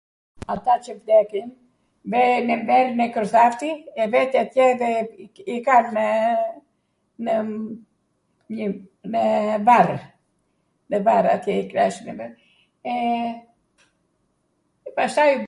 [0.53, 1.47] ata qw vdesin.
[2.11, 4.89] ven e mer nekrothafti e vete atje dhe
[5.55, 6.07] i kall me...
[9.13, 9.25] me
[9.67, 9.99] varrw,
[10.89, 12.17] me var atje i kllasnw,
[12.93, 13.23] ee,
[14.97, 15.31] pastaj...